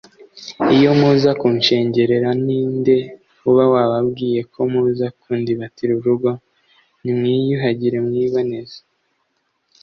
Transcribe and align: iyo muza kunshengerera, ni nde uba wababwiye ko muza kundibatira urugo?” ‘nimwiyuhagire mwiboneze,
iyo 0.75 0.89
muza 0.99 1.31
kunshengerera, 1.39 2.29
ni 2.45 2.59
nde 2.77 2.97
uba 3.49 3.63
wababwiye 3.73 4.41
ko 4.51 4.59
muza 4.73 5.05
kundibatira 5.19 5.91
urugo?” 5.99 6.31
‘nimwiyuhagire 7.03 7.97
mwiboneze, 8.07 8.79